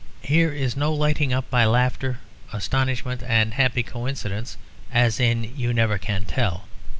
[0.23, 2.17] Here is no lighting up by laughter,
[2.51, 4.57] astonishment, and happy coincidence,
[4.91, 6.65] as in You Never Can Tell.